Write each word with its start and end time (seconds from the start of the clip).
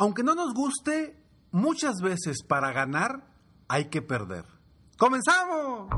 Aunque 0.00 0.22
no 0.22 0.34
nos 0.34 0.54
guste, 0.54 1.22
muchas 1.50 1.96
veces 2.02 2.42
para 2.42 2.72
ganar 2.72 3.22
hay 3.68 3.90
que 3.90 4.00
perder. 4.00 4.46
¡Comenzamos! 4.96 5.90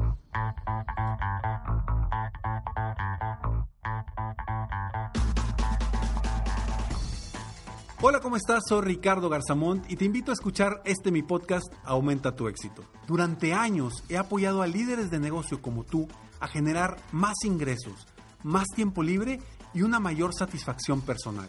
Hola, 8.01 8.19
¿cómo 8.19 8.35
estás? 8.35 8.65
Soy 8.69 8.83
Ricardo 8.83 9.29
Garzamont 9.29 9.88
y 9.88 9.95
te 9.95 10.05
invito 10.05 10.32
a 10.32 10.34
escuchar 10.34 10.82
este 10.84 11.12
mi 11.12 11.23
podcast 11.23 11.73
Aumenta 11.84 12.34
tu 12.34 12.48
éxito. 12.48 12.82
Durante 13.07 13.55
años 13.55 14.03
he 14.09 14.16
apoyado 14.16 14.62
a 14.62 14.66
líderes 14.66 15.12
de 15.12 15.21
negocio 15.21 15.62
como 15.62 15.84
tú 15.84 16.09
a 16.41 16.48
generar 16.48 16.96
más 17.12 17.45
ingresos, 17.45 18.09
más 18.43 18.66
tiempo 18.75 19.05
libre 19.05 19.41
y 19.73 19.82
una 19.82 20.00
mayor 20.00 20.34
satisfacción 20.34 21.03
personal. 21.03 21.48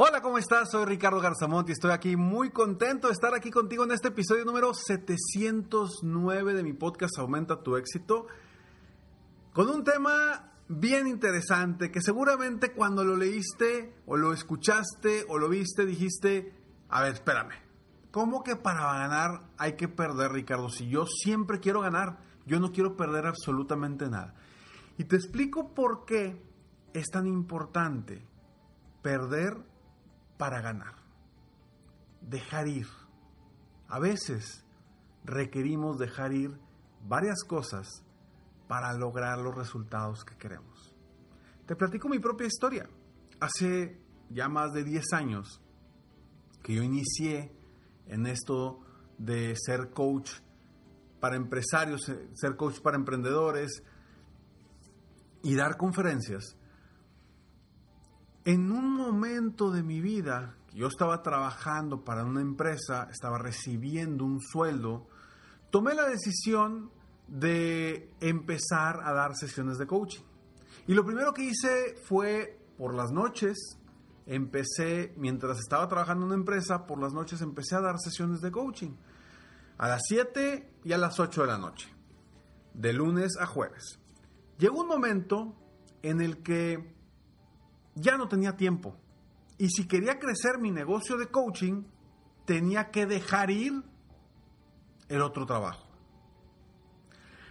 Hola, 0.00 0.20
¿cómo 0.20 0.38
estás? 0.38 0.70
Soy 0.70 0.84
Ricardo 0.84 1.18
Garzamont 1.18 1.68
y 1.68 1.72
estoy 1.72 1.90
aquí 1.90 2.14
muy 2.14 2.50
contento 2.50 3.08
de 3.08 3.14
estar 3.14 3.34
aquí 3.34 3.50
contigo 3.50 3.82
en 3.82 3.90
este 3.90 4.06
episodio 4.06 4.44
número 4.44 4.72
709 4.72 6.54
de 6.54 6.62
mi 6.62 6.72
podcast 6.72 7.18
Aumenta 7.18 7.64
tu 7.64 7.76
éxito, 7.76 8.28
con 9.52 9.68
un 9.68 9.82
tema 9.82 10.52
bien 10.68 11.08
interesante 11.08 11.90
que 11.90 12.00
seguramente 12.00 12.70
cuando 12.74 13.02
lo 13.02 13.16
leíste 13.16 13.92
o 14.06 14.16
lo 14.16 14.32
escuchaste 14.32 15.24
o 15.28 15.36
lo 15.36 15.48
viste 15.48 15.84
dijiste, 15.84 16.54
a 16.90 17.02
ver, 17.02 17.14
espérame, 17.14 17.54
¿cómo 18.12 18.44
que 18.44 18.54
para 18.54 18.84
ganar 19.00 19.48
hay 19.58 19.72
que 19.72 19.88
perder, 19.88 20.30
Ricardo? 20.30 20.68
Si 20.68 20.88
yo 20.88 21.06
siempre 21.06 21.58
quiero 21.58 21.80
ganar, 21.80 22.20
yo 22.46 22.60
no 22.60 22.70
quiero 22.70 22.96
perder 22.96 23.26
absolutamente 23.26 24.08
nada. 24.08 24.36
Y 24.96 25.06
te 25.06 25.16
explico 25.16 25.74
por 25.74 26.04
qué 26.04 26.40
es 26.92 27.10
tan 27.10 27.26
importante 27.26 28.24
perder 29.02 29.56
para 30.38 30.60
ganar. 30.62 30.94
Dejar 32.22 32.68
ir. 32.68 32.86
A 33.88 33.98
veces 33.98 34.64
requerimos 35.24 35.98
dejar 35.98 36.32
ir 36.32 36.58
varias 37.06 37.44
cosas 37.44 37.86
para 38.66 38.92
lograr 38.94 39.38
los 39.38 39.54
resultados 39.54 40.24
que 40.24 40.36
queremos. 40.36 40.94
Te 41.66 41.76
platico 41.76 42.08
mi 42.08 42.18
propia 42.18 42.46
historia. 42.46 42.88
Hace 43.40 44.00
ya 44.30 44.48
más 44.48 44.72
de 44.72 44.84
10 44.84 45.12
años 45.12 45.60
que 46.62 46.74
yo 46.74 46.82
inicié 46.82 47.52
en 48.06 48.26
esto 48.26 48.80
de 49.18 49.54
ser 49.56 49.90
coach 49.90 50.30
para 51.20 51.36
empresarios, 51.36 52.10
ser 52.34 52.56
coach 52.56 52.80
para 52.80 52.96
emprendedores 52.96 53.82
y 55.42 55.54
dar 55.54 55.76
conferencias, 55.76 56.56
en 58.48 58.72
un 58.72 58.94
momento 58.94 59.70
de 59.70 59.82
mi 59.82 60.00
vida, 60.00 60.54
yo 60.72 60.86
estaba 60.86 61.22
trabajando 61.22 62.02
para 62.02 62.24
una 62.24 62.40
empresa, 62.40 63.06
estaba 63.12 63.36
recibiendo 63.36 64.24
un 64.24 64.40
sueldo, 64.40 65.06
tomé 65.68 65.94
la 65.94 66.08
decisión 66.08 66.90
de 67.26 68.10
empezar 68.20 69.02
a 69.04 69.12
dar 69.12 69.36
sesiones 69.36 69.76
de 69.76 69.86
coaching. 69.86 70.22
Y 70.86 70.94
lo 70.94 71.04
primero 71.04 71.34
que 71.34 71.42
hice 71.42 71.96
fue 72.04 72.58
por 72.78 72.94
las 72.94 73.12
noches, 73.12 73.76
empecé, 74.24 75.12
mientras 75.18 75.58
estaba 75.58 75.86
trabajando 75.86 76.24
en 76.24 76.28
una 76.28 76.40
empresa, 76.40 76.86
por 76.86 76.98
las 77.02 77.12
noches 77.12 77.42
empecé 77.42 77.76
a 77.76 77.82
dar 77.82 77.98
sesiones 77.98 78.40
de 78.40 78.50
coaching. 78.50 78.92
A 79.76 79.88
las 79.88 80.00
7 80.08 80.72
y 80.84 80.92
a 80.94 80.96
las 80.96 81.20
8 81.20 81.42
de 81.42 81.46
la 81.48 81.58
noche, 81.58 81.86
de 82.72 82.94
lunes 82.94 83.36
a 83.38 83.44
jueves. 83.44 84.00
Llegó 84.56 84.80
un 84.80 84.88
momento 84.88 85.54
en 86.00 86.22
el 86.22 86.42
que 86.42 86.96
ya 88.00 88.16
no 88.16 88.28
tenía 88.28 88.56
tiempo. 88.56 88.96
Y 89.58 89.68
si 89.70 89.86
quería 89.86 90.18
crecer 90.18 90.58
mi 90.60 90.70
negocio 90.70 91.16
de 91.16 91.28
coaching, 91.28 91.84
tenía 92.44 92.90
que 92.90 93.06
dejar 93.06 93.50
ir 93.50 93.82
el 95.08 95.20
otro 95.22 95.46
trabajo. 95.46 95.86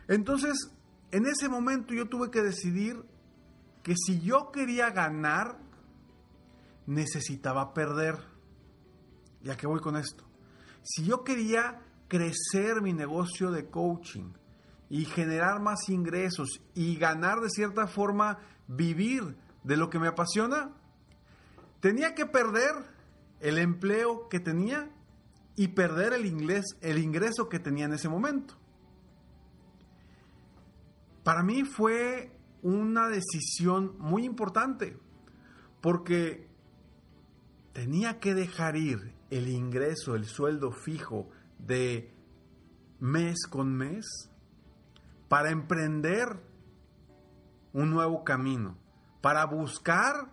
Entonces, 0.08 0.72
en 1.12 1.26
ese 1.26 1.50
momento 1.50 1.94
yo 1.94 2.08
tuve 2.08 2.32
que 2.32 2.42
decidir 2.42 3.04
que 3.84 3.96
si 3.96 4.22
yo 4.22 4.52
quería 4.52 4.90
ganar, 4.90 5.60
necesitaba 6.86 7.74
perder. 7.74 8.16
¿Ya 9.42 9.56
que 9.56 9.68
voy 9.68 9.80
con 9.80 9.98
esto? 9.98 10.26
Si 10.84 11.06
yo 11.06 11.24
quería 11.24 11.82
crecer 12.08 12.82
mi 12.82 12.94
negocio 12.94 13.52
de 13.52 13.70
coaching 13.70 14.32
y 14.90 15.06
generar 15.06 15.62
más 15.62 15.90
ingresos 15.90 16.62
y 16.74 16.96
ganar 16.96 17.40
de 17.40 17.50
cierta 17.50 17.88
forma, 17.88 18.40
vivir 18.68 19.38
de 19.68 19.76
lo 19.76 19.90
que 19.90 20.00
me 20.00 20.08
apasiona, 20.08 20.72
tenía 21.82 22.16
que 22.16 22.26
perder 22.26 22.74
el 23.42 23.58
empleo 23.58 24.30
que 24.30 24.40
tenía 24.40 24.90
y 25.58 25.70
perder 25.70 26.14
el, 26.14 26.26
inglés, 26.26 26.66
el 26.80 26.98
ingreso 26.98 27.50
que 27.50 27.60
tenía 27.60 27.86
en 27.86 27.94
ese 27.94 28.08
momento. 28.08 28.56
Para 31.24 31.44
mí 31.44 31.66
fue 31.66 32.32
una 32.62 33.10
decisión 33.10 33.98
muy 34.00 34.24
importante 34.24 34.98
porque 35.82 36.48
tenía 37.74 38.22
que 38.22 38.34
dejar 38.34 38.78
ir 38.78 39.14
el 39.30 39.50
ingreso, 39.50 40.16
el 40.16 40.26
sueldo 40.26 40.72
fijo 40.72 41.30
de 41.60 42.14
mes 43.02 43.46
con 43.50 43.76
mes 43.76 44.06
para 45.28 45.52
emprender 45.52 46.42
un 47.74 47.90
nuevo 47.92 48.24
camino 48.24 48.87
para 49.22 49.46
buscar, 49.46 50.32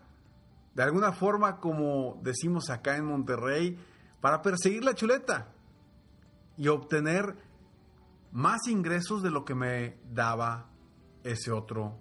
de 0.74 0.82
alguna 0.82 1.12
forma, 1.12 1.58
como 1.58 2.20
decimos 2.22 2.70
acá 2.70 2.96
en 2.96 3.06
Monterrey, 3.06 3.78
para 4.20 4.42
perseguir 4.42 4.84
la 4.84 4.94
chuleta 4.94 5.52
y 6.56 6.68
obtener 6.68 7.36
más 8.32 8.66
ingresos 8.68 9.22
de 9.22 9.30
lo 9.30 9.44
que 9.44 9.54
me 9.54 9.96
daba 10.12 10.70
ese 11.22 11.52
otro, 11.52 11.98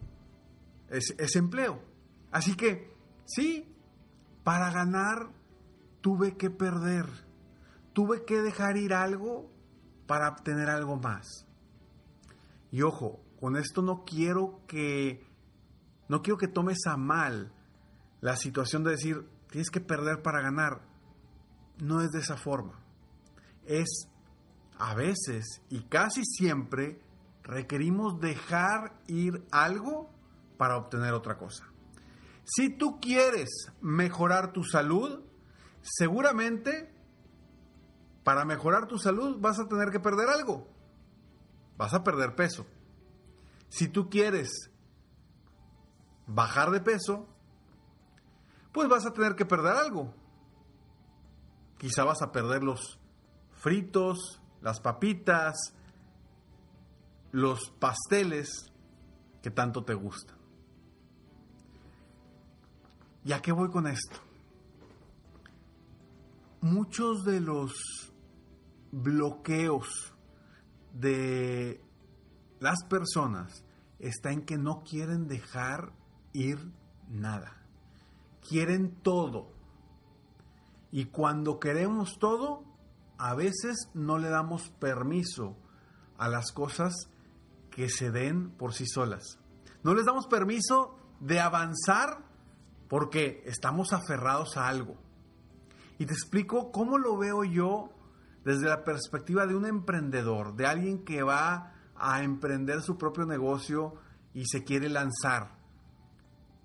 ese, 0.90 1.40
empleo. 1.40 1.82
Así 2.32 2.56
que, 2.56 2.92
sí, 3.26 3.72
para 4.44 4.72
ganar 4.72 5.30
tuve 6.02 6.36
que 6.36 6.50
perder, 6.50 7.06
tuve 7.94 8.26
que 8.26 8.42
dejar 8.42 8.78
ir 8.78 8.94
algo 8.94 9.52
para 10.08 10.30
obtener 10.30 10.70
algo 10.70 10.98
más. 10.98 11.48
Y 12.72 12.82
ojo, 12.82 13.24
con 13.40 13.56
esto 13.56 13.82
no 13.82 14.04
quiero 14.04 14.62
que 14.68 15.26
no 16.14 16.22
quiero 16.22 16.38
que 16.38 16.48
tomes 16.48 16.86
a 16.86 16.96
mal 16.96 17.52
la 18.22 18.36
situación 18.36 18.84
de 18.84 18.92
decir, 18.92 19.28
tienes 19.50 19.72
que 19.72 19.82
perder 19.82 20.22
para 20.22 20.44
ganar. 20.44 20.84
No 21.80 22.02
es 22.02 22.12
de 22.12 22.20
esa 22.20 22.38
forma. 22.38 22.80
Es 23.66 24.08
a 24.78 24.94
veces 24.94 25.64
y 25.72 25.86
casi 25.86 26.24
siempre 26.24 27.02
requerimos 27.42 28.20
dejar 28.20 28.96
ir 29.08 29.44
algo 29.50 30.12
para 30.56 30.78
obtener 30.78 31.16
otra 31.16 31.36
cosa. 31.36 31.66
Si 32.44 32.70
tú 32.70 33.00
quieres 33.00 33.50
mejorar 33.82 34.54
tu 34.54 34.64
salud, 34.64 35.24
seguramente 35.82 36.94
para 38.24 38.46
mejorar 38.46 38.86
tu 38.86 39.00
salud 39.00 39.40
vas 39.40 39.60
a 39.60 39.68
tener 39.68 39.90
que 39.90 40.00
perder 40.00 40.30
algo. 40.30 40.68
Vas 41.76 41.96
a 41.96 42.04
perder 42.04 42.36
peso. 42.36 42.68
Si 43.68 43.88
tú 43.88 44.12
quieres 44.12 44.70
bajar 46.28 46.72
de 46.72 46.82
peso, 46.82 47.28
pues 48.72 48.90
vas 48.90 49.06
a 49.06 49.14
tener 49.14 49.36
que 49.36 49.46
perder 49.46 49.76
algo. 49.76 50.14
Quizá 51.78 52.04
vas 52.04 52.22
a 52.22 52.32
perder 52.32 52.64
los 52.64 53.00
fritos, 53.52 54.42
las 54.62 54.80
papitas, 54.80 55.56
los 57.32 57.70
pasteles 57.80 58.72
que 59.42 59.52
tanto 59.52 59.84
te 59.84 59.94
gustan. 59.94 60.38
¿Y 63.26 63.32
a 63.32 63.42
qué 63.42 63.52
voy 63.52 63.70
con 63.70 63.88
esto? 63.88 64.18
Muchos 66.62 67.24
de 67.24 67.42
los 67.42 67.74
bloqueos 68.92 70.14
de 70.94 71.82
las 72.60 72.84
personas 72.86 73.66
está 74.00 74.32
en 74.32 74.46
que 74.46 74.58
no 74.58 74.84
quieren 74.84 75.28
dejar 75.28 75.92
ir 76.34 76.60
nada. 77.08 77.62
Quieren 78.48 78.96
todo. 79.02 79.54
Y 80.92 81.06
cuando 81.06 81.60
queremos 81.60 82.20
todo, 82.20 82.64
a 83.18 83.34
veces 83.36 83.90
no 83.94 84.18
le 84.18 84.30
damos 84.30 84.70
permiso 84.80 85.58
a 86.18 86.28
las 86.28 86.52
cosas 86.52 87.10
que 87.72 87.90
se 87.90 88.12
den 88.12 88.52
por 88.52 88.74
sí 88.74 88.86
solas. 88.86 89.40
No 89.84 89.94
les 89.94 90.06
damos 90.06 90.28
permiso 90.28 90.98
de 91.20 91.40
avanzar 91.40 92.24
porque 92.88 93.44
estamos 93.46 93.94
aferrados 93.94 94.58
a 94.58 94.68
algo. 94.68 94.98
Y 95.98 96.06
te 96.06 96.14
explico 96.14 96.72
cómo 96.72 96.98
lo 96.98 97.18
veo 97.18 97.44
yo 97.44 97.90
desde 98.44 98.68
la 98.68 98.84
perspectiva 98.84 99.48
de 99.48 99.56
un 99.56 99.66
emprendedor, 99.66 100.56
de 100.56 100.68
alguien 100.68 101.04
que 101.04 101.24
va 101.24 101.74
a 101.96 102.24
emprender 102.24 102.82
su 102.82 102.98
propio 102.98 103.26
negocio 103.26 103.96
y 104.34 104.46
se 104.46 104.64
quiere 104.64 104.90
lanzar, 104.90 105.63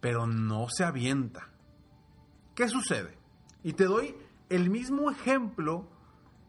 pero 0.00 0.27
no 0.27 0.67
se 0.69 0.85
avienta. 0.85 1.50
¿Qué 2.55 2.69
sucede? 2.69 3.19
Y 3.62 3.75
te 3.75 3.85
doy 3.85 4.17
el 4.49 4.71
mismo 4.71 5.11
ejemplo 5.11 5.89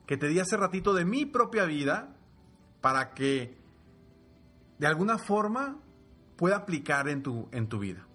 que 0.07 0.17
te 0.17 0.27
di 0.27 0.39
hace 0.39 0.57
ratito 0.57 0.93
de 0.93 1.05
mi 1.05 1.25
propia 1.25 1.65
vida 1.65 2.15
para 2.81 3.13
que 3.13 3.57
de 4.77 4.87
alguna 4.87 5.17
forma 5.17 5.77
pueda 6.35 6.57
aplicar 6.57 7.09
en 7.09 7.21
tu, 7.21 7.49
en 7.51 7.67
tu 7.67 7.79
vida. 7.79 8.07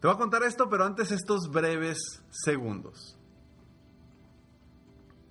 Te 0.00 0.06
voy 0.06 0.14
a 0.14 0.18
contar 0.18 0.42
esto, 0.42 0.68
pero 0.68 0.84
antes 0.84 1.10
estos 1.10 1.50
breves 1.50 1.98
segundos. 2.30 3.18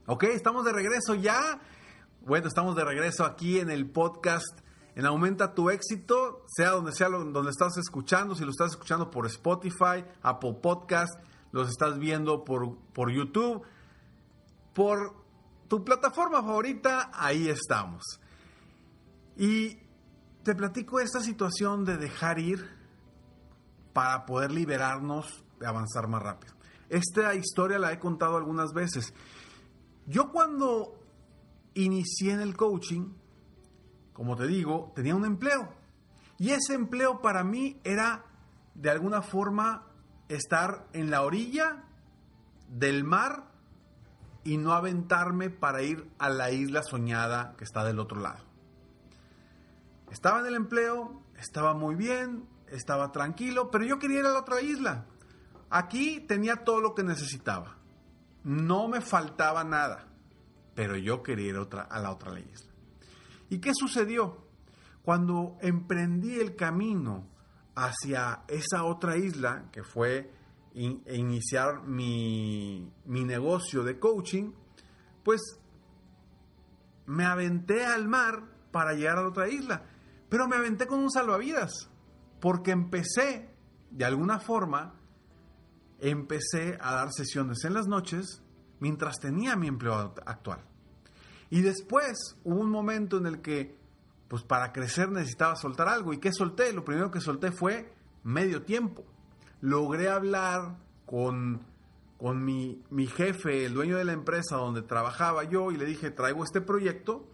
Ok, 0.06 0.24
estamos 0.25 0.66
de 0.66 0.74
regreso 0.74 1.16
ya. 1.16 1.60
Bueno, 2.21 2.48
estamos 2.48 2.75
de 2.75 2.83
regreso 2.83 3.25
aquí 3.25 3.60
en 3.60 3.69
el 3.69 3.89
podcast 3.89 4.60
en 4.95 5.06
Aumenta 5.06 5.53
tu 5.53 5.69
éxito, 5.69 6.44
sea 6.47 6.71
donde 6.71 6.91
sea 6.91 7.09
donde 7.09 7.50
estás 7.50 7.77
escuchando, 7.77 8.36
si 8.36 8.44
lo 8.44 8.51
estás 8.51 8.71
escuchando 8.71 9.09
por 9.09 9.25
Spotify, 9.25 10.03
Apple 10.21 10.57
Podcast, 10.62 11.13
los 11.51 11.69
estás 11.69 11.97
viendo 11.97 12.44
por, 12.44 12.77
por 12.94 13.12
YouTube, 13.12 13.63
por 14.74 15.15
tu 15.68 15.83
plataforma 15.83 16.41
favorita, 16.41 17.12
ahí 17.13 17.47
estamos. 17.47 18.03
Y 19.38 19.77
te 20.44 20.56
platico 20.56 21.00
esta 21.00 21.21
situación 21.21 21.85
de 21.85 21.97
dejar 21.97 22.39
ir 22.39 22.68
para 23.94 24.25
poder 24.25 24.51
liberarnos 24.51 25.44
de 25.59 25.68
avanzar 25.68 26.07
más 26.07 26.24
rápido. 26.24 26.53
Esta 26.89 27.35
historia 27.35 27.77
la 27.77 27.92
he 27.92 28.00
contado 28.00 28.38
algunas 28.38 28.74
veces. 28.74 29.13
Yo 30.07 30.31
cuando 30.31 31.00
inicié 31.75 32.33
en 32.33 32.42
el 32.42 32.57
coaching, 32.57 33.13
como 34.19 34.36
te 34.36 34.48
digo, 34.48 34.92
tenía 34.98 35.16
un 35.16 35.24
empleo. 35.24 35.69
Y 36.38 36.50
ese 36.50 36.74
empleo 36.74 37.21
para 37.21 37.45
mí 37.45 37.80
era, 37.86 38.25
de 38.75 38.89
alguna 38.89 39.21
forma, 39.21 39.88
estar 40.27 40.88
en 40.92 41.10
la 41.10 41.21
orilla 41.21 41.86
del 42.68 43.06
mar 43.06 43.45
y 44.44 44.57
no 44.57 44.74
aventarme 44.74 45.50
para 45.50 45.83
ir 45.83 46.12
a 46.19 46.27
la 46.27 46.51
isla 46.51 46.83
soñada 46.83 47.56
que 47.56 47.63
está 47.63 47.86
del 47.86 47.98
otro 47.98 48.19
lado. 48.19 48.44
Estaba 50.12 50.42
en 50.42 50.48
el 50.48 50.56
empleo, 50.56 51.24
estaba 51.38 51.74
muy 51.74 51.95
bien, 51.95 52.45
estaba 52.68 53.13
tranquilo, 53.13 53.71
pero 53.71 53.86
yo 53.86 54.00
quería 54.00 54.19
ir 54.19 54.25
a 54.25 54.33
la 54.33 54.42
otra 54.42 54.60
isla. 54.60 55.06
Aquí 55.69 56.19
tenía 56.27 56.66
todo 56.66 56.81
lo 56.81 56.94
que 56.94 57.04
necesitaba. 57.04 57.77
No 58.44 58.89
me 58.89 59.00
faltaba 59.00 59.63
nada, 59.63 60.07
pero 60.75 60.98
yo 60.98 61.24
quería 61.24 61.51
ir 61.51 61.56
a, 61.56 61.81
a 61.83 62.00
la 62.01 62.12
otra 62.12 62.38
isla. 62.38 62.69
¿Y 63.49 63.59
qué 63.59 63.71
sucedió? 63.73 64.45
Cuando 65.03 65.57
emprendí 65.61 66.39
el 66.39 66.55
camino 66.55 67.27
hacia 67.75 68.43
esa 68.47 68.83
otra 68.83 69.17
isla, 69.17 69.69
que 69.71 69.83
fue 69.83 70.31
iniciar 70.73 71.83
mi, 71.83 72.91
mi 73.05 73.23
negocio 73.23 73.83
de 73.83 73.97
coaching, 73.97 74.51
pues 75.23 75.41
me 77.05 77.25
aventé 77.25 77.85
al 77.85 78.07
mar 78.07 78.43
para 78.71 78.93
llegar 78.93 79.17
a 79.17 79.23
la 79.23 79.29
otra 79.29 79.49
isla. 79.49 79.83
Pero 80.29 80.47
me 80.47 80.55
aventé 80.55 80.85
con 80.85 80.99
un 80.99 81.09
salvavidas, 81.09 81.89
porque 82.39 82.71
empecé, 82.71 83.49
de 83.89 84.05
alguna 84.05 84.39
forma, 84.39 84.93
empecé 85.99 86.77
a 86.79 86.93
dar 86.93 87.11
sesiones 87.11 87.63
en 87.65 87.73
las 87.73 87.87
noches 87.87 88.43
mientras 88.79 89.17
tenía 89.19 89.55
mi 89.55 89.67
empleo 89.67 90.13
actual. 90.25 90.69
Y 91.49 91.61
después 91.61 92.37
hubo 92.43 92.59
un 92.59 92.69
momento 92.69 93.17
en 93.17 93.25
el 93.25 93.41
que, 93.41 93.75
pues 94.27 94.43
para 94.43 94.71
crecer 94.71 95.09
necesitaba 95.09 95.55
soltar 95.55 95.87
algo. 95.87 96.13
¿Y 96.13 96.19
qué 96.19 96.31
solté? 96.31 96.71
Lo 96.73 96.85
primero 96.85 97.11
que 97.11 97.21
solté 97.21 97.51
fue 97.51 97.93
medio 98.23 98.63
tiempo. 98.63 99.03
Logré 99.61 100.09
hablar 100.09 100.77
con, 101.05 101.65
con 102.17 102.43
mi, 102.43 102.83
mi 102.91 103.07
jefe, 103.07 103.65
el 103.65 103.73
dueño 103.73 103.97
de 103.97 104.05
la 104.05 104.13
empresa 104.13 104.57
donde 104.57 104.83
trabajaba 104.83 105.43
yo, 105.43 105.71
y 105.71 105.77
le 105.77 105.85
dije, 105.85 106.11
traigo 106.11 106.43
este 106.43 106.61
proyecto, 106.61 107.27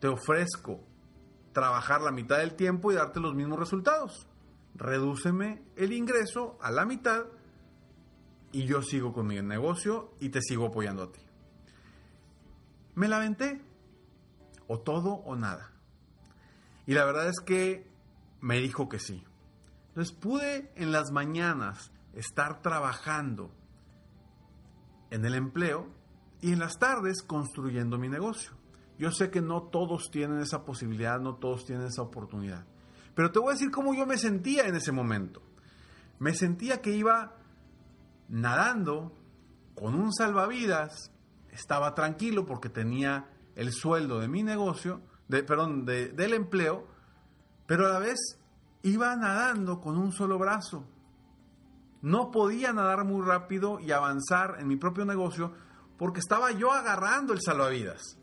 te 0.00 0.08
ofrezco 0.08 0.84
trabajar 1.52 2.02
la 2.02 2.12
mitad 2.12 2.38
del 2.38 2.54
tiempo 2.54 2.92
y 2.92 2.94
darte 2.94 3.20
los 3.20 3.34
mismos 3.34 3.58
resultados. 3.58 4.28
Redúceme 4.74 5.62
el 5.76 5.92
ingreso 5.92 6.56
a 6.60 6.70
la 6.70 6.84
mitad 6.84 7.24
y 8.52 8.64
yo 8.64 8.82
sigo 8.82 9.12
con 9.12 9.26
mi 9.26 9.40
negocio 9.42 10.14
y 10.20 10.28
te 10.28 10.40
sigo 10.40 10.66
apoyando 10.66 11.02
a 11.02 11.12
ti. 11.12 11.20
Me 12.98 13.06
la 13.06 13.18
aventé. 13.18 13.62
O 14.66 14.80
todo 14.80 15.12
o 15.12 15.36
nada. 15.36 15.70
Y 16.84 16.94
la 16.94 17.04
verdad 17.04 17.28
es 17.28 17.38
que 17.38 17.88
me 18.40 18.58
dijo 18.58 18.88
que 18.88 18.98
sí. 18.98 19.24
Entonces 19.90 20.12
pude 20.12 20.72
en 20.74 20.90
las 20.90 21.12
mañanas 21.12 21.92
estar 22.12 22.60
trabajando 22.60 23.52
en 25.10 25.24
el 25.24 25.36
empleo 25.36 25.88
y 26.40 26.52
en 26.52 26.58
las 26.58 26.80
tardes 26.80 27.22
construyendo 27.22 27.98
mi 27.98 28.08
negocio. 28.08 28.50
Yo 28.98 29.12
sé 29.12 29.30
que 29.30 29.40
no 29.40 29.62
todos 29.62 30.10
tienen 30.10 30.40
esa 30.40 30.64
posibilidad, 30.64 31.20
no 31.20 31.36
todos 31.36 31.64
tienen 31.64 31.86
esa 31.86 32.02
oportunidad. 32.02 32.66
Pero 33.14 33.30
te 33.30 33.38
voy 33.38 33.50
a 33.50 33.52
decir 33.52 33.70
cómo 33.70 33.94
yo 33.94 34.06
me 34.06 34.18
sentía 34.18 34.66
en 34.66 34.74
ese 34.74 34.90
momento. 34.90 35.40
Me 36.18 36.34
sentía 36.34 36.82
que 36.82 36.96
iba 36.96 37.36
nadando 38.28 39.16
con 39.76 39.94
un 39.94 40.12
salvavidas, 40.12 41.12
estaba 41.58 41.94
tranquilo 41.94 42.46
porque 42.46 42.68
tenía 42.68 43.28
el 43.54 43.72
sueldo 43.72 44.20
de 44.20 44.28
mi 44.28 44.42
negocio, 44.42 45.00
de, 45.26 45.42
perdón, 45.42 45.84
del 45.84 46.34
empleo, 46.34 46.86
pero 47.66 47.86
a 47.86 47.92
la 47.92 47.98
vez 47.98 48.18
iba 48.82 49.14
nadando 49.16 49.80
con 49.80 49.98
un 49.98 50.12
solo 50.12 50.38
brazo. 50.38 50.86
No 52.00 52.30
podía 52.30 52.72
nadar 52.72 53.04
muy 53.04 53.26
rápido 53.26 53.80
y 53.80 53.90
avanzar 53.90 54.56
en 54.60 54.68
mi 54.68 54.76
propio 54.76 55.04
negocio 55.04 55.52
porque 55.98 56.20
estaba 56.20 56.52
yo 56.52 56.72
agarrando 56.72 57.32
el 57.32 57.40
salvavidas. 57.42 58.18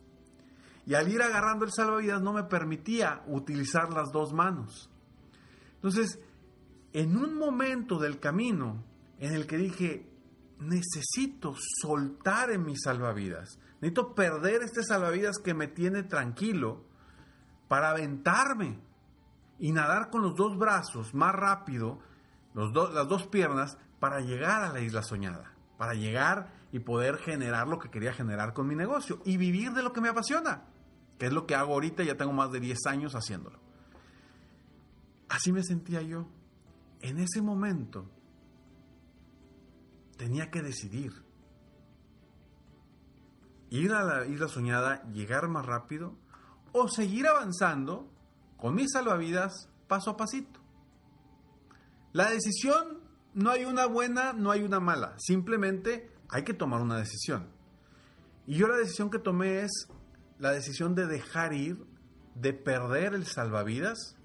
Y 0.85 0.93
al 0.93 1.11
ir 1.11 1.21
agarrando 1.21 1.65
el 1.65 1.71
salvavidas 1.73 2.21
no 2.21 2.31
me 2.31 2.43
permitía 2.43 3.23
utilizar 3.27 3.91
las 3.91 4.11
dos 4.11 4.33
manos. 4.33 4.89
Entonces, 5.75 6.19
en 6.93 7.17
un 7.17 7.37
momento 7.37 7.99
del 7.99 8.19
camino 8.19 8.83
en 9.19 9.33
el 9.33 9.45
que 9.45 9.57
dije, 9.57 10.14
necesito 10.59 11.55
soltar 11.81 12.51
en 12.51 12.63
mis 12.63 12.81
salvavidas, 12.83 13.59
necesito 13.81 14.15
perder 14.15 14.63
este 14.63 14.83
salvavidas 14.83 15.37
que 15.37 15.53
me 15.53 15.67
tiene 15.67 16.03
tranquilo 16.03 16.83
para 17.67 17.89
aventarme 17.89 18.79
y 19.59 19.71
nadar 19.71 20.09
con 20.09 20.21
los 20.21 20.35
dos 20.35 20.57
brazos 20.57 21.13
más 21.13 21.33
rápido, 21.33 21.99
los 22.53 22.73
las 22.93 23.07
dos 23.07 23.27
piernas, 23.27 23.77
para 23.99 24.19
llegar 24.19 24.63
a 24.63 24.71
la 24.71 24.81
isla 24.81 25.01
soñada, 25.01 25.53
para 25.77 25.93
llegar 25.93 26.53
y 26.71 26.79
poder 26.79 27.17
generar 27.17 27.67
lo 27.67 27.79
que 27.79 27.89
quería 27.89 28.13
generar 28.13 28.53
con 28.53 28.67
mi 28.67 28.75
negocio 28.75 29.21
y 29.25 29.37
vivir 29.37 29.71
de 29.71 29.83
lo 29.83 29.93
que 29.93 30.01
me 30.01 30.09
apasiona 30.09 30.65
que 31.17 31.27
es 31.27 31.33
lo 31.33 31.45
que 31.45 31.55
hago 31.55 31.73
ahorita, 31.73 32.03
ya 32.03 32.15
tengo 32.15 32.33
más 32.33 32.51
de 32.51 32.59
10 32.59 32.77
años 32.87 33.13
haciéndolo. 33.13 33.59
Así 35.29 35.51
me 35.51 35.63
sentía 35.63 36.01
yo. 36.01 36.27
En 37.01 37.19
ese 37.19 37.41
momento 37.41 38.09
tenía 40.17 40.51
que 40.51 40.61
decidir. 40.61 41.11
Ir 43.69 43.91
a 43.93 44.03
la 44.03 44.25
isla 44.25 44.47
soñada, 44.47 45.03
llegar 45.11 45.47
más 45.47 45.65
rápido 45.65 46.15
o 46.71 46.87
seguir 46.87 47.27
avanzando 47.27 48.11
con 48.57 48.75
mis 48.75 48.91
salvavidas 48.91 49.69
paso 49.87 50.11
a 50.11 50.17
pasito. 50.17 50.59
La 52.13 52.29
decisión 52.29 52.99
no 53.33 53.51
hay 53.51 53.65
una 53.65 53.85
buena, 53.85 54.33
no 54.33 54.51
hay 54.51 54.63
una 54.63 54.79
mala. 54.79 55.15
Simplemente 55.17 56.09
hay 56.29 56.43
que 56.43 56.53
tomar 56.53 56.81
una 56.81 56.97
decisión. 56.97 57.49
Y 58.47 58.55
yo 58.57 58.67
la 58.67 58.77
decisión 58.77 59.09
que 59.09 59.19
tomé 59.19 59.61
es 59.61 59.87
la 60.39 60.51
decisión 60.51 60.95
de 60.95 61.07
dejar 61.07 61.53
ir, 61.53 61.85
de 62.35 62.53
perder 62.53 63.13
el 63.13 63.25
salvavidas 63.25 64.17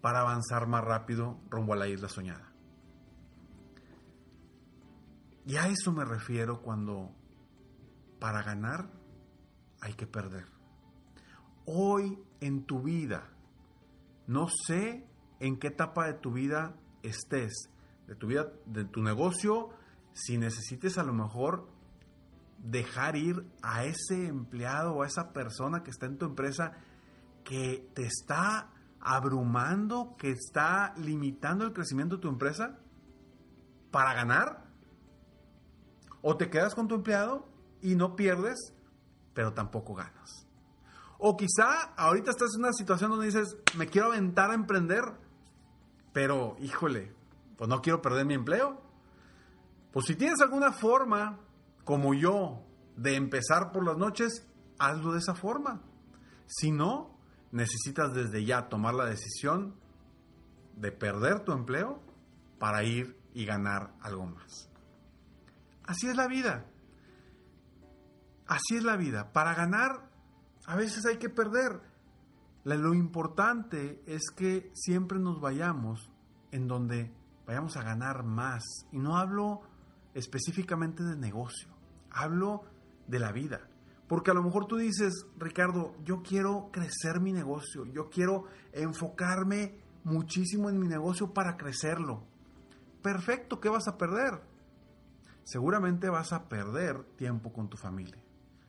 para 0.00 0.20
avanzar 0.20 0.66
más 0.66 0.84
rápido 0.84 1.38
rumbo 1.50 1.74
a 1.74 1.76
la 1.76 1.88
isla 1.88 2.08
soñada. 2.08 2.49
Y 5.50 5.56
a 5.56 5.66
eso 5.66 5.90
me 5.90 6.04
refiero 6.04 6.62
cuando 6.62 7.10
para 8.20 8.44
ganar 8.44 8.88
hay 9.80 9.94
que 9.94 10.06
perder. 10.06 10.46
Hoy 11.66 12.22
en 12.40 12.66
tu 12.66 12.82
vida, 12.82 13.32
no 14.28 14.46
sé 14.46 15.04
en 15.40 15.58
qué 15.58 15.66
etapa 15.66 16.06
de 16.06 16.14
tu 16.14 16.30
vida 16.30 16.76
estés, 17.02 17.68
de 18.06 18.14
tu 18.14 18.28
vida, 18.28 18.52
de 18.64 18.84
tu 18.84 19.02
negocio, 19.02 19.70
si 20.12 20.38
necesites 20.38 20.98
a 20.98 21.02
lo 21.02 21.12
mejor 21.12 21.68
dejar 22.58 23.16
ir 23.16 23.44
a 23.60 23.82
ese 23.82 24.28
empleado 24.28 24.92
o 24.92 25.02
a 25.02 25.08
esa 25.08 25.32
persona 25.32 25.82
que 25.82 25.90
está 25.90 26.06
en 26.06 26.16
tu 26.16 26.26
empresa 26.26 26.74
que 27.42 27.90
te 27.96 28.04
está 28.04 28.70
abrumando, 29.00 30.14
que 30.16 30.30
está 30.30 30.94
limitando 30.96 31.64
el 31.64 31.72
crecimiento 31.72 32.18
de 32.18 32.22
tu 32.22 32.28
empresa 32.28 32.78
para 33.90 34.14
ganar? 34.14 34.69
¿O 36.22 36.36
te 36.36 36.50
quedas 36.50 36.74
con 36.74 36.88
tu 36.88 36.94
empleado 36.94 37.46
y 37.82 37.94
no 37.94 38.16
pierdes, 38.16 38.74
pero 39.34 39.52
tampoco 39.52 39.94
ganas? 39.94 40.46
O 41.18 41.36
quizá 41.36 41.94
ahorita 41.96 42.30
estás 42.30 42.54
en 42.54 42.60
una 42.64 42.72
situación 42.72 43.10
donde 43.10 43.26
dices, 43.26 43.56
me 43.76 43.86
quiero 43.86 44.08
aventar 44.08 44.50
a 44.50 44.54
emprender, 44.54 45.04
pero 46.12 46.56
híjole, 46.60 47.12
pues 47.56 47.68
no 47.68 47.82
quiero 47.82 48.00
perder 48.00 48.24
mi 48.24 48.34
empleo. 48.34 48.80
Pues 49.92 50.06
si 50.06 50.14
tienes 50.14 50.40
alguna 50.40 50.72
forma, 50.72 51.38
como 51.84 52.14
yo, 52.14 52.64
de 52.96 53.16
empezar 53.16 53.70
por 53.72 53.84
las 53.84 53.98
noches, 53.98 54.46
hazlo 54.78 55.12
de 55.12 55.18
esa 55.18 55.34
forma. 55.34 55.82
Si 56.46 56.70
no, 56.70 57.18
necesitas 57.52 58.14
desde 58.14 58.44
ya 58.44 58.68
tomar 58.68 58.94
la 58.94 59.04
decisión 59.04 59.74
de 60.76 60.90
perder 60.92 61.40
tu 61.44 61.52
empleo 61.52 62.00
para 62.58 62.82
ir 62.82 63.20
y 63.34 63.44
ganar 63.44 63.94
algo 64.00 64.26
más. 64.26 64.69
Así 65.90 66.06
es 66.06 66.14
la 66.14 66.28
vida. 66.28 66.66
Así 68.46 68.76
es 68.76 68.84
la 68.84 68.96
vida. 68.96 69.32
Para 69.32 69.54
ganar, 69.54 70.08
a 70.64 70.76
veces 70.76 71.04
hay 71.04 71.16
que 71.16 71.28
perder. 71.28 71.80
Lo 72.62 72.94
importante 72.94 74.00
es 74.06 74.30
que 74.36 74.70
siempre 74.72 75.18
nos 75.18 75.40
vayamos 75.40 76.12
en 76.52 76.68
donde 76.68 77.12
vayamos 77.44 77.76
a 77.76 77.82
ganar 77.82 78.22
más. 78.22 78.62
Y 78.92 79.00
no 79.00 79.16
hablo 79.16 79.62
específicamente 80.14 81.02
de 81.02 81.16
negocio, 81.16 81.68
hablo 82.12 82.62
de 83.08 83.18
la 83.18 83.32
vida. 83.32 83.68
Porque 84.06 84.30
a 84.30 84.34
lo 84.34 84.44
mejor 84.44 84.66
tú 84.66 84.76
dices, 84.76 85.26
Ricardo, 85.38 85.96
yo 86.04 86.22
quiero 86.22 86.70
crecer 86.70 87.18
mi 87.20 87.32
negocio, 87.32 87.84
yo 87.86 88.08
quiero 88.10 88.44
enfocarme 88.72 89.82
muchísimo 90.04 90.70
en 90.70 90.78
mi 90.78 90.86
negocio 90.86 91.34
para 91.34 91.56
crecerlo. 91.56 92.22
Perfecto, 93.02 93.58
¿qué 93.58 93.68
vas 93.68 93.88
a 93.88 93.98
perder? 93.98 94.49
Seguramente 95.44 96.08
vas 96.08 96.32
a 96.32 96.48
perder 96.48 97.04
tiempo 97.16 97.52
con 97.52 97.68
tu 97.68 97.76
familia. 97.76 98.22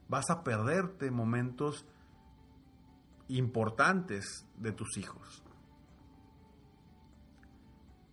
Vas 0.08 0.30
a 0.30 0.44
perderte 0.44 1.12
momentos 1.12 1.86
importantes 3.28 4.46
de 4.58 4.72
tus 4.72 4.98
hijos. 4.98 5.44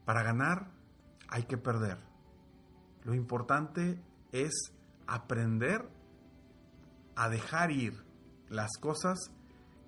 Para 0.04 0.22
ganar 0.22 0.70
hay 1.28 1.44
que 1.44 1.58
perder. 1.58 1.98
Lo 3.04 3.14
importante 3.14 4.00
es 4.32 4.72
aprender 5.06 5.88
a 7.16 7.28
dejar 7.28 7.70
ir 7.70 8.04
las 8.48 8.70
cosas 8.80 9.18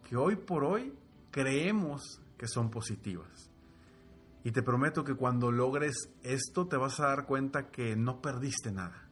que 0.04 0.16
hoy 0.16 0.36
por 0.36 0.64
hoy 0.64 0.98
creemos 1.30 2.20
que 2.36 2.48
son 2.48 2.70
positivas. 2.70 3.49
Y 4.42 4.52
te 4.52 4.62
prometo 4.62 5.04
que 5.04 5.14
cuando 5.14 5.52
logres 5.52 5.94
esto 6.22 6.66
te 6.66 6.76
vas 6.76 6.98
a 7.00 7.08
dar 7.08 7.26
cuenta 7.26 7.70
que 7.70 7.96
no 7.96 8.20
perdiste 8.20 8.72
nada. 8.72 9.08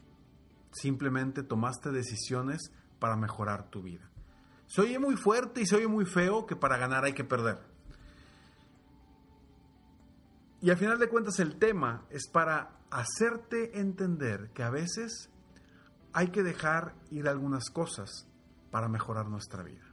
Simplemente 0.72 1.42
tomaste 1.42 1.90
decisiones 1.90 2.72
para 2.98 3.16
mejorar 3.16 3.68
tu 3.70 3.82
vida. 3.82 4.10
Se 4.66 4.82
oye 4.82 4.98
muy 4.98 5.16
fuerte 5.16 5.62
y 5.62 5.66
se 5.66 5.76
oye 5.76 5.88
muy 5.88 6.04
feo 6.04 6.46
que 6.46 6.56
para 6.56 6.76
ganar 6.76 7.04
hay 7.04 7.14
que 7.14 7.24
perder. 7.24 7.58
Y 10.60 10.70
al 10.70 10.76
final 10.76 10.98
de 10.98 11.08
cuentas 11.08 11.38
el 11.38 11.58
tema 11.58 12.06
es 12.10 12.28
para 12.28 12.78
hacerte 12.90 13.78
entender 13.78 14.50
que 14.54 14.62
a 14.62 14.70
veces 14.70 15.30
hay 16.12 16.28
que 16.28 16.42
dejar 16.42 16.94
ir 17.10 17.28
algunas 17.28 17.70
cosas 17.70 18.26
para 18.70 18.88
mejorar 18.88 19.28
nuestra 19.28 19.62
vida. 19.62 19.84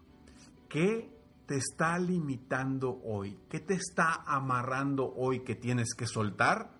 ¿Qué 0.67 1.14
te 1.45 1.55
está 1.55 1.97
limitando 1.99 3.01
hoy? 3.03 3.39
¿Qué 3.49 3.59
te 3.59 3.73
está 3.73 4.23
amarrando 4.25 5.13
hoy 5.15 5.41
que 5.41 5.55
tienes 5.55 5.93
que 5.93 6.07
soltar 6.07 6.71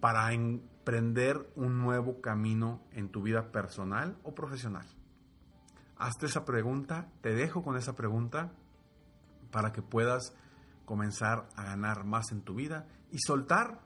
para 0.00 0.32
emprender 0.32 1.52
un 1.54 1.78
nuevo 1.78 2.20
camino 2.20 2.82
en 2.92 3.10
tu 3.10 3.22
vida 3.22 3.52
personal 3.52 4.18
o 4.22 4.34
profesional? 4.34 4.86
Hazte 5.96 6.26
esa 6.26 6.44
pregunta, 6.44 7.12
te 7.20 7.34
dejo 7.34 7.62
con 7.62 7.76
esa 7.76 7.94
pregunta 7.94 8.52
para 9.50 9.72
que 9.72 9.82
puedas 9.82 10.34
comenzar 10.84 11.48
a 11.54 11.62
ganar 11.62 12.04
más 12.04 12.32
en 12.32 12.42
tu 12.42 12.54
vida 12.54 12.88
y 13.10 13.18
soltar 13.18 13.80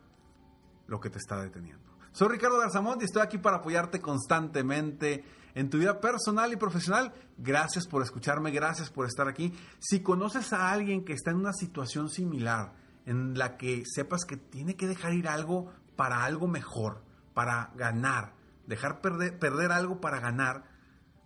lo 0.87 1.01
que 1.01 1.11
te 1.11 1.19
está 1.19 1.43
deteniendo. 1.43 1.86
Soy 2.17 2.29
Ricardo 2.29 2.59
Garzamont 2.59 3.03
y 3.03 3.05
estoy 3.05 3.21
aquí 3.21 3.37
para 3.37 3.59
apoyarte 3.59 4.01
constantemente 4.01 5.23
en 5.55 5.69
tu 5.69 5.77
vida 5.77 6.01
personal 6.01 6.51
y 6.51 6.57
profesional. 6.57 7.13
Gracias 7.37 7.87
por 7.87 8.03
escucharme, 8.03 8.53
gracias 8.53 8.89
por 8.89 9.05
estar 9.05 9.29
aquí. 9.29 9.53
Si 9.81 10.01
conoces 10.01 10.55
a 10.55 10.71
alguien 10.71 11.05
que 11.05 11.13
está 11.13 11.33
en 11.33 11.37
una 11.37 11.53
situación 11.53 12.09
similar, 12.09 12.73
en 13.05 13.37
la 13.37 13.59
que 13.59 13.83
sepas 13.85 14.25
que 14.25 14.39
tiene 14.39 14.77
que 14.77 14.87
dejar 14.87 15.13
ir 15.13 15.29
algo 15.29 15.71
para 15.95 16.25
algo 16.25 16.49
mejor, 16.49 17.03
para 17.35 17.71
ganar, 17.77 18.33
dejar 18.67 19.03
perder, 19.03 19.39
perder 19.39 19.71
algo 19.71 20.01
para 20.01 20.19
ganar, 20.19 20.65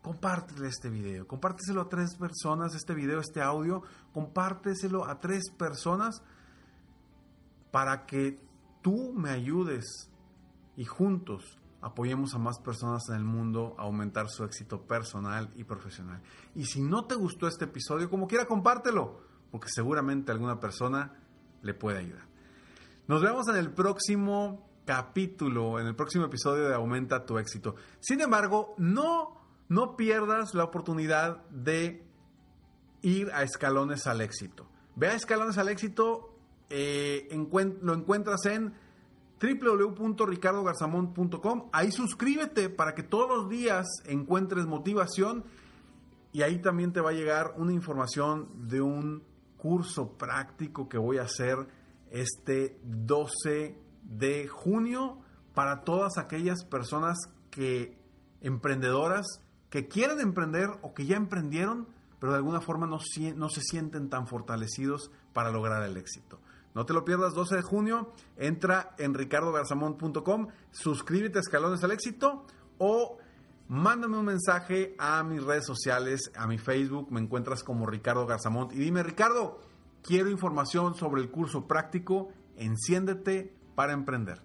compártele 0.02 0.66
este 0.66 0.90
video, 0.90 1.24
compárteselo 1.24 1.82
a 1.82 1.88
tres 1.88 2.16
personas, 2.16 2.74
este 2.74 2.94
video, 2.94 3.20
este 3.20 3.40
audio, 3.40 3.84
compárteselo 4.12 5.04
a 5.04 5.20
tres 5.20 5.52
personas 5.56 6.20
para 7.70 8.06
que 8.06 8.40
tú 8.82 9.12
me 9.12 9.30
ayudes 9.30 10.09
y 10.80 10.86
juntos 10.86 11.58
apoyemos 11.82 12.34
a 12.34 12.38
más 12.38 12.58
personas 12.58 13.06
en 13.10 13.16
el 13.16 13.24
mundo 13.24 13.74
a 13.76 13.82
aumentar 13.82 14.30
su 14.30 14.44
éxito 14.44 14.80
personal 14.86 15.52
y 15.54 15.64
profesional. 15.64 16.22
Y 16.54 16.64
si 16.64 16.80
no 16.80 17.04
te 17.04 17.16
gustó 17.16 17.46
este 17.46 17.66
episodio, 17.66 18.08
como 18.08 18.26
quiera, 18.26 18.46
compártelo, 18.46 19.20
porque 19.50 19.68
seguramente 19.68 20.32
alguna 20.32 20.58
persona 20.58 21.20
le 21.60 21.74
puede 21.74 21.98
ayudar. 21.98 22.24
Nos 23.08 23.20
vemos 23.20 23.46
en 23.48 23.56
el 23.56 23.70
próximo 23.74 24.70
capítulo, 24.86 25.78
en 25.78 25.86
el 25.86 25.94
próximo 25.94 26.24
episodio 26.24 26.66
de 26.66 26.74
Aumenta 26.74 27.26
tu 27.26 27.36
éxito. 27.36 27.74
Sin 28.00 28.22
embargo, 28.22 28.74
no, 28.78 29.38
no 29.68 29.98
pierdas 29.98 30.54
la 30.54 30.64
oportunidad 30.64 31.46
de 31.50 32.06
ir 33.02 33.30
a 33.34 33.42
escalones 33.42 34.06
al 34.06 34.22
éxito. 34.22 34.66
Ve 34.96 35.08
a 35.08 35.14
escalones 35.14 35.58
al 35.58 35.68
éxito, 35.68 36.38
eh, 36.70 37.28
lo 37.82 37.92
encuentras 37.92 38.46
en 38.46 38.72
www.ricardogarzamont.com. 39.40 41.70
Ahí 41.72 41.90
suscríbete 41.90 42.68
para 42.68 42.94
que 42.94 43.02
todos 43.02 43.28
los 43.28 43.48
días 43.48 43.88
encuentres 44.04 44.66
motivación 44.66 45.44
y 46.32 46.42
ahí 46.42 46.60
también 46.60 46.92
te 46.92 47.00
va 47.00 47.10
a 47.10 47.14
llegar 47.14 47.54
una 47.56 47.72
información 47.72 48.68
de 48.68 48.80
un 48.80 49.24
curso 49.56 50.18
práctico 50.18 50.88
que 50.88 50.98
voy 50.98 51.18
a 51.18 51.22
hacer 51.22 51.66
este 52.10 52.78
12 52.84 53.76
de 54.02 54.48
junio 54.48 55.18
para 55.54 55.84
todas 55.84 56.18
aquellas 56.18 56.64
personas 56.64 57.18
que 57.50 57.98
emprendedoras 58.40 59.26
que 59.70 59.86
quieren 59.86 60.20
emprender 60.20 60.68
o 60.82 60.94
que 60.94 61.06
ya 61.06 61.16
emprendieron, 61.16 61.88
pero 62.18 62.32
de 62.32 62.38
alguna 62.38 62.60
forma 62.60 62.86
no, 62.86 62.98
no 63.36 63.48
se 63.48 63.60
sienten 63.62 64.10
tan 64.10 64.26
fortalecidos 64.26 65.10
para 65.32 65.50
lograr 65.50 65.82
el 65.84 65.96
éxito. 65.96 66.40
No 66.74 66.86
te 66.86 66.92
lo 66.92 67.04
pierdas, 67.04 67.34
12 67.34 67.56
de 67.56 67.62
junio, 67.62 68.12
entra 68.36 68.94
en 68.98 69.14
ricardogarzamont.com, 69.14 70.48
suscríbete 70.70 71.38
a 71.38 71.40
Escalones 71.40 71.82
al 71.82 71.90
Éxito 71.90 72.44
o 72.78 73.18
mándame 73.68 74.18
un 74.18 74.26
mensaje 74.26 74.94
a 74.98 75.22
mis 75.24 75.42
redes 75.42 75.66
sociales, 75.66 76.30
a 76.36 76.46
mi 76.46 76.58
Facebook, 76.58 77.10
me 77.10 77.20
encuentras 77.20 77.64
como 77.64 77.86
Ricardo 77.86 78.26
Garzamont 78.26 78.72
y 78.72 78.76
dime, 78.76 79.02
Ricardo, 79.02 79.60
quiero 80.02 80.30
información 80.30 80.94
sobre 80.94 81.22
el 81.22 81.30
curso 81.30 81.66
práctico, 81.66 82.32
enciéndete 82.56 83.54
para 83.74 83.92
emprender. 83.92 84.42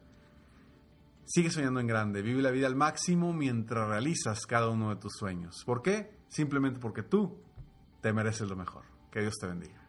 Sigue 1.26 1.50
soñando 1.50 1.80
en 1.80 1.88
grande, 1.88 2.22
vive 2.22 2.42
la 2.42 2.52
vida 2.52 2.68
al 2.68 2.76
máximo 2.76 3.34
mientras 3.34 3.88
realizas 3.88 4.46
cada 4.46 4.70
uno 4.70 4.90
de 4.90 4.98
tus 4.98 5.14
sueños. 5.14 5.64
¿Por 5.66 5.82
qué? 5.82 6.12
Simplemente 6.28 6.80
porque 6.80 7.02
tú 7.02 7.38
te 8.02 8.14
mereces 8.14 8.48
lo 8.48 8.56
mejor. 8.56 8.84
Que 9.10 9.22
Dios 9.22 9.36
te 9.40 9.48
bendiga. 9.48 9.85